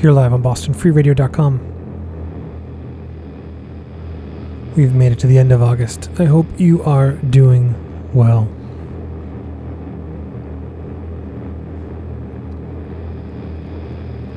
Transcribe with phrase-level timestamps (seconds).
[0.00, 1.60] Here live on BostonFreeRadio.com.
[4.74, 6.08] We've made it to the end of August.
[6.18, 7.74] I hope you are doing
[8.14, 8.48] well.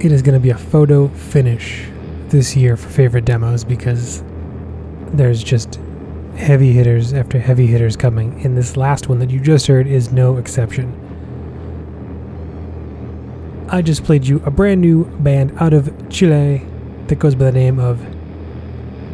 [0.01, 1.87] It is going to be a photo finish
[2.27, 4.21] this year for favorite demos because
[5.13, 5.79] there's just
[6.35, 10.11] heavy hitters after heavy hitters coming, and this last one that you just heard is
[10.11, 11.02] no exception.
[13.73, 16.63] I just played you a brand new band out of Chile
[17.07, 17.97] that goes by the name of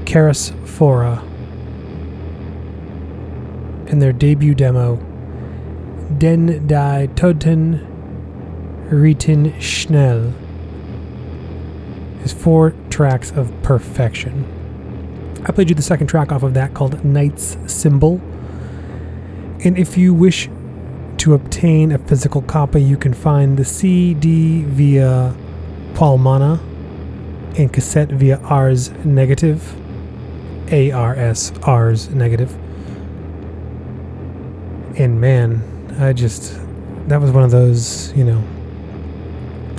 [0.03, 1.19] Caras Fora
[3.87, 4.97] and their debut demo
[6.17, 7.87] Den die Toten
[8.89, 10.33] Reiten Schnell
[12.25, 14.43] is four tracks of perfection.
[15.45, 18.19] I played you the second track off of that called Knight's Symbol.
[19.63, 20.49] And if you wish
[21.19, 25.35] to obtain a physical copy, you can find the CD via
[25.93, 26.59] Palmana
[27.59, 29.75] and cassette via Ars Negative.
[30.71, 32.53] ARS, Ars Negative.
[34.97, 36.57] And man, I just,
[37.09, 38.41] that was one of those, you know,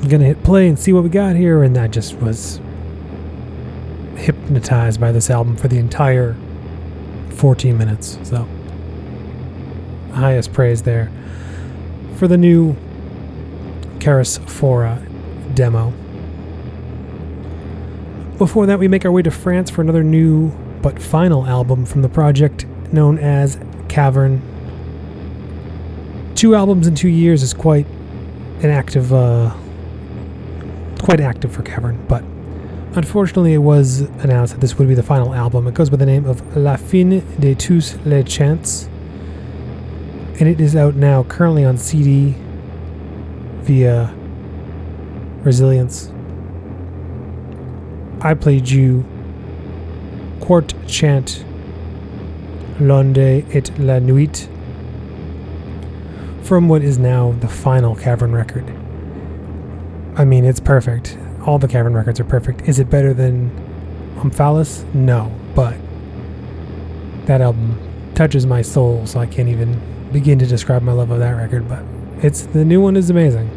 [0.02, 2.60] I'm gonna hit play and see what we got here, and that just was
[4.16, 6.36] hypnotized by this album for the entire
[7.30, 8.18] 14 minutes.
[8.24, 8.46] So,
[10.12, 11.10] highest praise there
[12.20, 12.76] for the new
[13.98, 15.02] Caras Fora
[15.54, 15.90] demo.
[18.36, 20.50] Before that, we make our way to France for another new
[20.82, 24.42] but final album from the project known as Cavern.
[26.34, 27.86] Two albums in two years is quite
[28.62, 29.56] an active uh,
[31.00, 32.22] quite active for Cavern, but
[32.96, 35.66] unfortunately, it was announced that this would be the final album.
[35.66, 38.90] It goes by the name of La Fin de tous les chants,
[40.40, 42.34] and it is out now, currently on CD
[43.60, 44.06] via
[45.42, 46.10] Resilience.
[48.22, 49.04] I played you
[50.40, 51.44] Quart Chant
[52.80, 53.18] L'Onde
[53.54, 54.48] et la Nuit
[56.42, 58.64] from what is now the final Cavern record.
[60.16, 61.18] I mean, it's perfect.
[61.44, 62.62] All the Cavern records are perfect.
[62.62, 63.50] Is it better than
[64.16, 64.84] Omphalos?
[64.94, 65.76] No, but
[67.26, 67.78] that album
[68.14, 71.68] touches my soul, so I can't even begin to describe my love of that record.
[71.68, 71.84] But
[72.22, 73.48] it's the new one is amazing.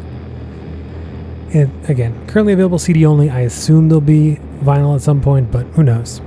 [1.52, 3.30] And again, currently available CD only.
[3.30, 6.20] I assume there'll be vinyl at some point, but who knows?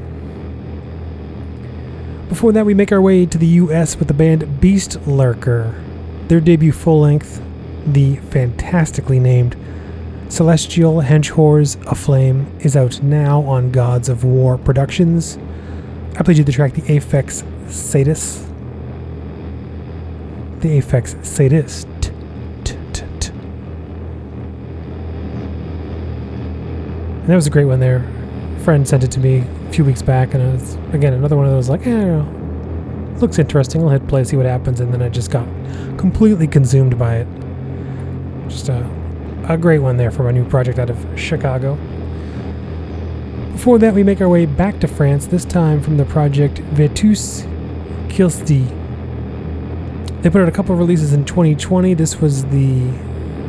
[2.29, 5.73] Before that, we make our way to the US with the band Beast Lurker.
[6.27, 7.41] Their debut full length,
[7.85, 9.55] the fantastically named
[10.29, 15.37] Celestial Henchwhores Aflame is out now on Gods of War Productions.
[16.17, 18.46] I played you the track The Aphex Sadist.
[20.59, 21.87] The Aphex Sadist.
[27.21, 28.05] And that was a great one there.
[28.55, 31.35] A friend sent it to me a few weeks back, and it was, again, another
[31.35, 33.17] one of those like, eh, I.
[33.19, 33.83] Looks interesting.
[33.83, 35.45] I'll hit play, see what happens, and then I just got
[35.97, 37.27] completely consumed by it.
[38.47, 38.89] Just a
[39.49, 41.75] a great one there for my new project out of Chicago.
[43.53, 47.43] Before that, we make our way back to France, this time from the project Vetus
[48.09, 48.76] Kilsti.
[50.21, 51.93] They put out a couple releases in 2020.
[51.93, 52.91] This was the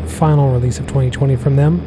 [0.06, 1.80] final release of 2020 from them.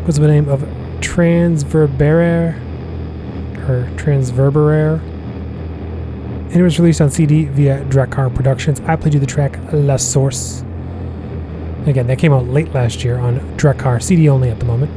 [0.00, 0.60] It was the name of
[1.00, 2.56] Transverberare,
[3.68, 5.00] or Transverberare.
[5.00, 8.80] And it was released on CD via Drakkar Productions.
[8.86, 10.62] I played you the track La Source.
[11.86, 14.92] Again, that came out late last year on Drakkar, CD only at the moment.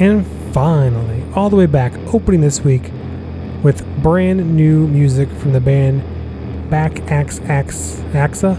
[0.00, 2.90] And finally, all the way back, opening this week
[3.62, 6.02] with brand new music from the band
[6.68, 8.58] Back Axe Axe Axa.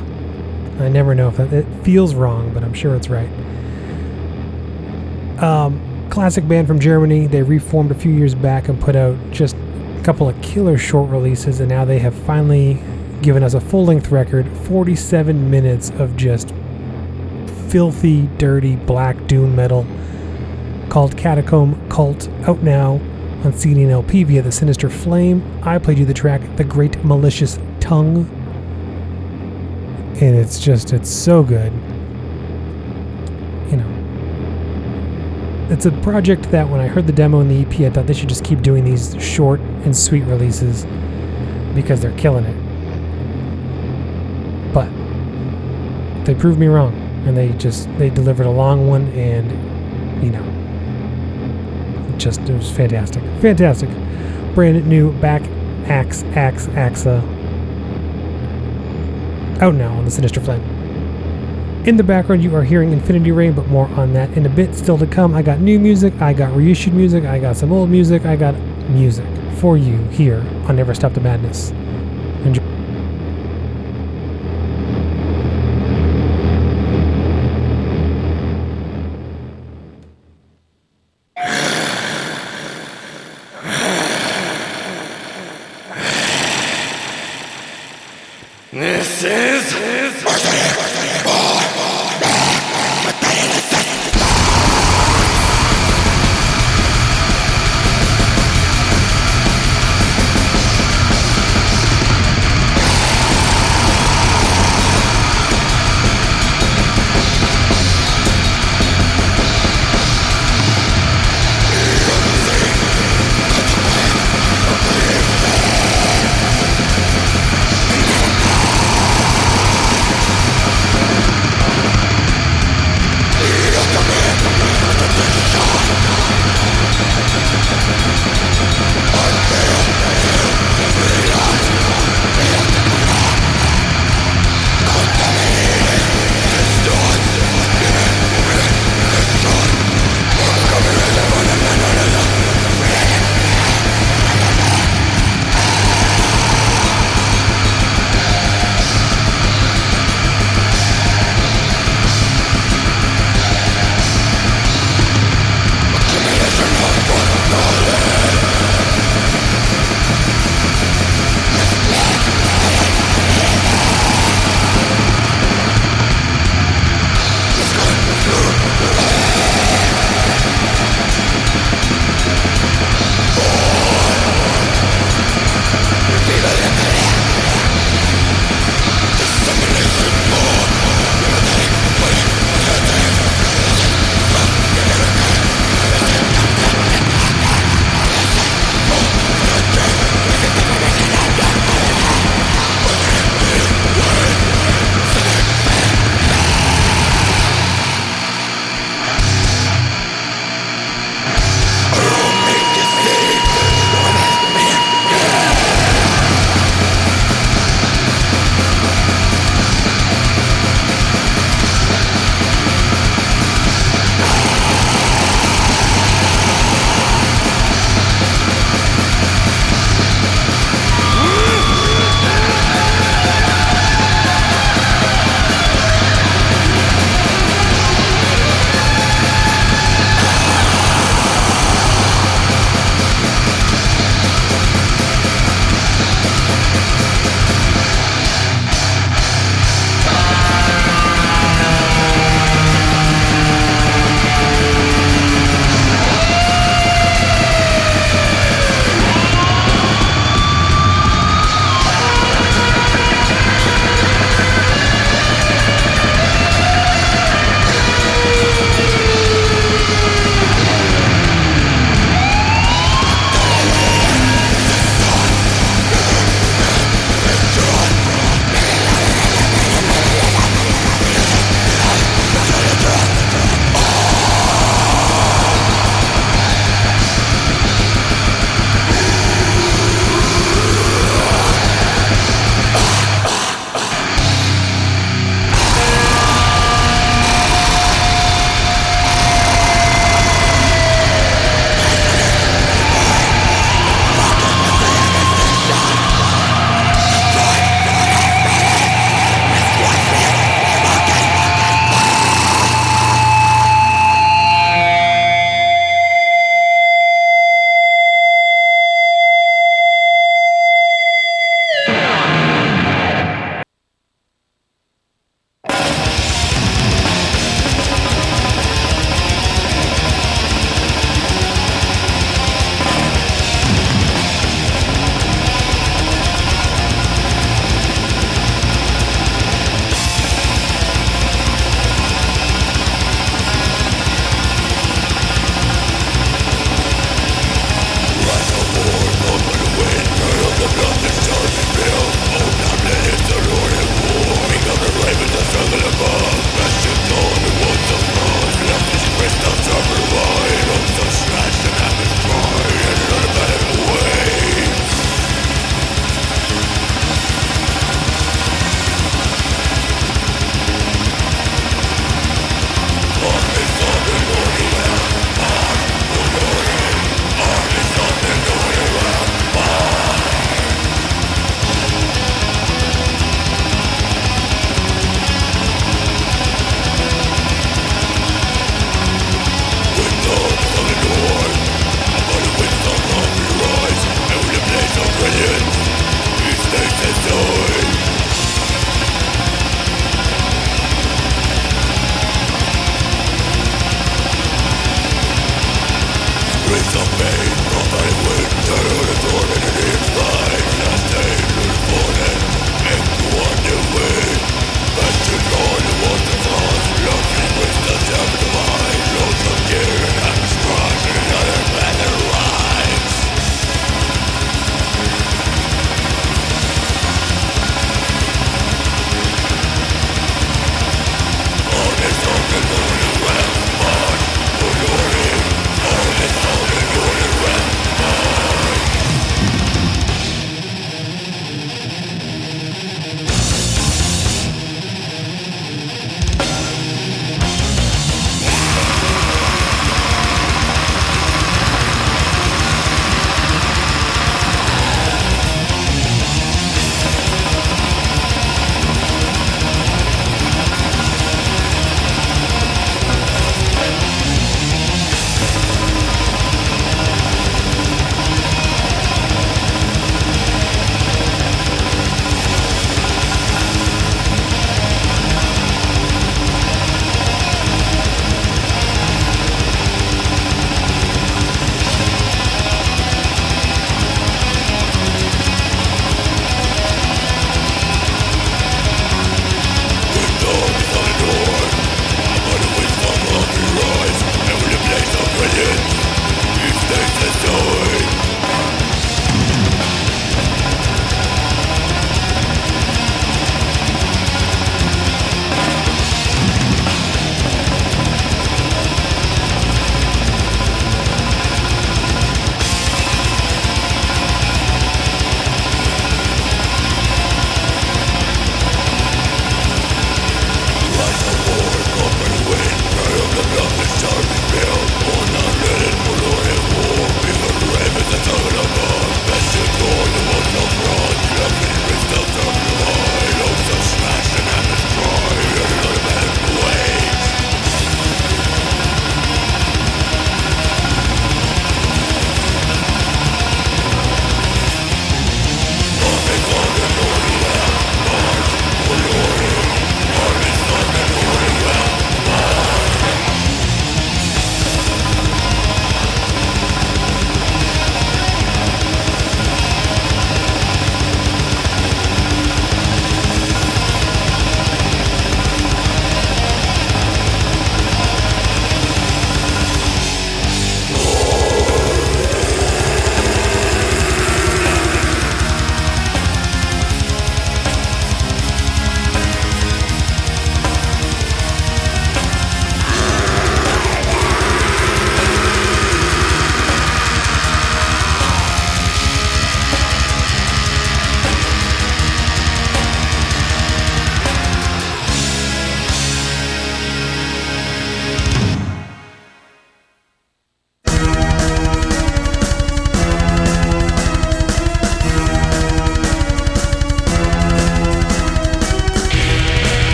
[0.79, 3.29] I never know if that it feels wrong, but I'm sure it's right.
[5.39, 7.27] Um, classic band from Germany.
[7.27, 11.09] They reformed a few years back and put out just a couple of killer short
[11.09, 12.81] releases, and now they have finally
[13.21, 16.53] given us a full length record 47 minutes of just
[17.69, 19.85] filthy, dirty black doom metal
[20.89, 22.99] called Catacomb Cult, out now
[23.43, 25.43] on CD and LP via The Sinister Flame.
[25.63, 28.25] I played you the track The Great Malicious Tongue.
[30.21, 31.73] And it's just, it's so good.
[33.69, 37.89] You know, it's a project that when I heard the demo and the EP, I
[37.93, 40.86] thought they should just keep doing these short and sweet releases
[41.75, 42.56] because they're killing it.
[44.73, 44.89] But
[46.25, 46.93] they proved me wrong,
[47.27, 49.51] and they just they delivered a long one, and
[50.23, 50.43] you know,
[52.17, 53.89] just it was fantastic, fantastic.
[54.54, 55.41] Brand new back
[55.88, 57.21] axe axe axa
[59.60, 60.62] uh, out now on the Sinister Flame.
[61.86, 64.73] In the background, you are hearing Infinity Rain, but more on that in a bit.
[64.73, 67.89] Still to come, I got new music, I got reissued music, I got some old
[67.89, 68.56] music, I got
[68.89, 69.26] music
[69.58, 71.73] for you here on Never Stop the Madness.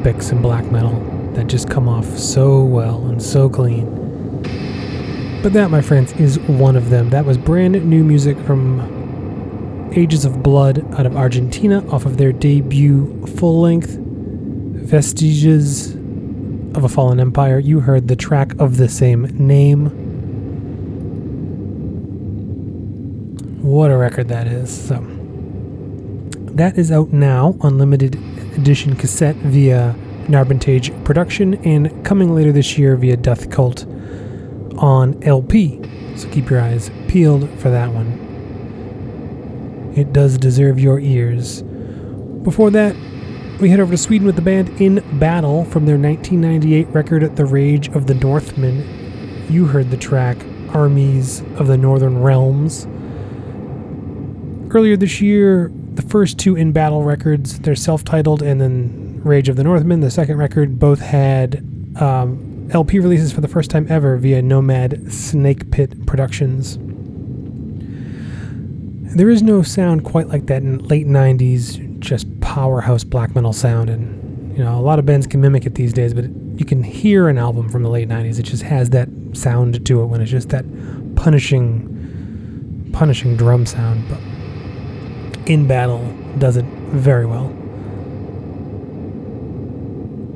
[0.00, 0.98] Epics in black metal
[1.34, 3.84] that just come off so well and so clean.
[5.42, 7.10] But that, my friends, is one of them.
[7.10, 12.32] That was brand new music from Ages of Blood out of Argentina off of their
[12.32, 15.92] debut full length Vestiges
[16.74, 17.58] of a Fallen Empire.
[17.58, 19.90] You heard the track of the same name.
[23.62, 24.88] What a record that is.
[24.88, 25.19] So
[26.56, 28.16] that is out now on limited
[28.56, 29.94] edition cassette via
[30.26, 33.86] Narbontage Production and coming later this year via Death Cult
[34.78, 35.80] on LP.
[36.16, 38.28] So keep your eyes peeled for that one.
[39.96, 41.62] It does deserve your ears.
[42.42, 42.96] Before that,
[43.60, 47.44] we head over to Sweden with the band In Battle from their 1998 record The
[47.44, 49.46] Rage of the Northmen.
[49.50, 50.38] You heard the track
[50.70, 52.86] Armies of the Northern Realms.
[54.74, 59.48] Earlier this year, the first two In Battle records, they're self titled, and then Rage
[59.48, 61.56] of the Northmen, the second record, both had
[62.00, 66.78] um, LP releases for the first time ever via Nomad Snake Pit Productions.
[69.16, 73.90] There is no sound quite like that in late 90s just powerhouse black metal sound,
[73.90, 76.14] and you know a lot of bands can mimic it these days.
[76.14, 76.24] But
[76.56, 80.02] you can hear an album from the late '90s; it just has that sound to
[80.02, 80.64] it when it's just that
[81.14, 84.08] punishing, punishing drum sound.
[84.08, 84.18] But
[85.46, 86.04] in battle,
[86.38, 87.46] does it very well.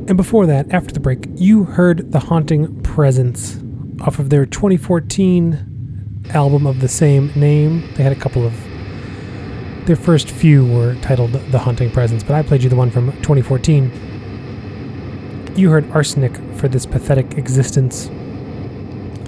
[0.07, 3.59] And before that, after the break, you heard The Haunting Presence
[4.03, 7.81] off of their 2014 album of the same name.
[7.95, 8.53] They had a couple of
[9.87, 13.13] their first few were titled The Haunting Presence, but I played you the one from
[13.23, 15.53] 2014.
[15.57, 18.11] You heard Arsenic for this pathetic existence.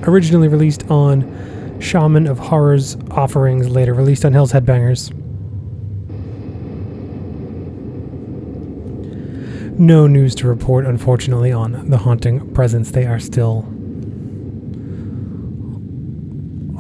[0.03, 5.13] Originally released on Shaman of Horror's offerings, later released on Hell's Headbangers.
[9.79, 12.93] No news to report, unfortunately, on The Haunting Presence.
[12.93, 13.61] They are still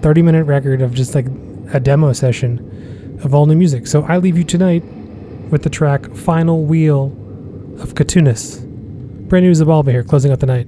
[0.00, 1.26] 30 minute record of just like
[1.72, 3.86] a demo session of all new music.
[3.86, 4.82] So I leave you tonight
[5.50, 7.06] with the track Final Wheel
[7.80, 8.60] of Catunnus.
[9.28, 10.66] Brand new Xibalba here, closing out the night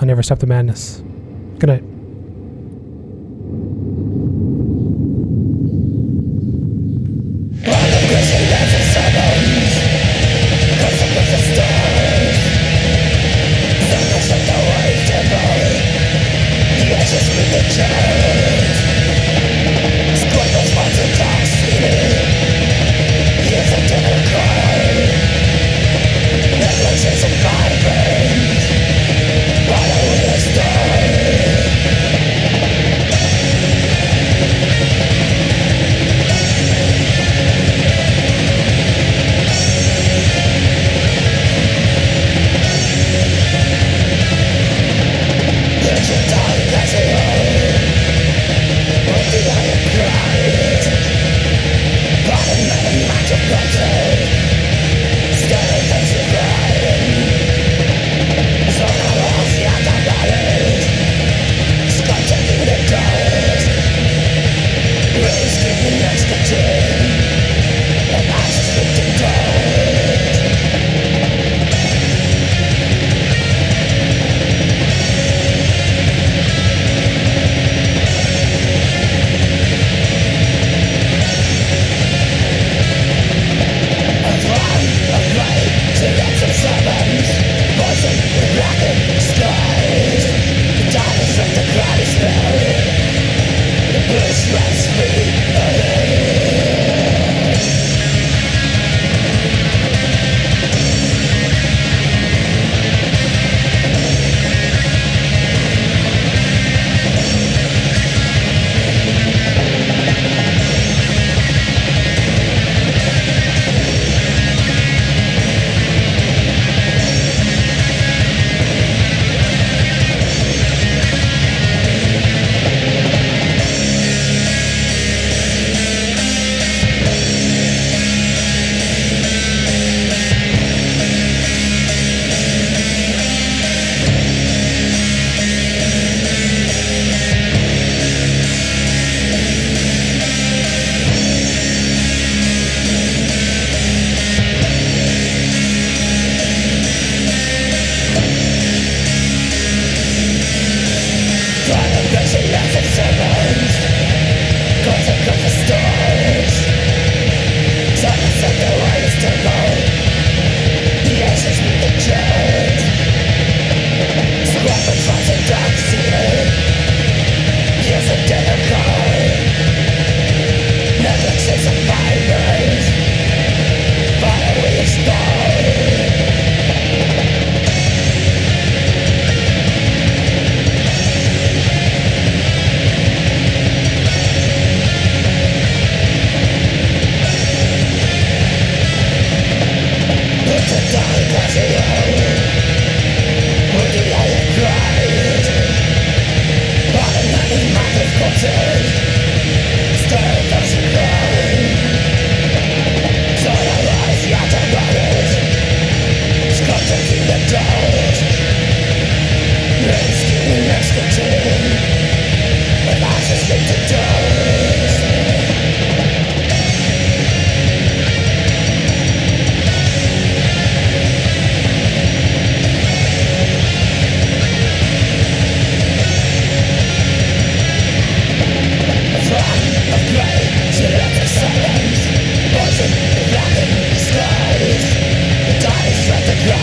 [0.00, 1.02] on Never Stop the Madness.
[1.58, 1.89] Good night.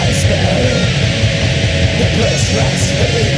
[0.07, 3.36] The place strikes the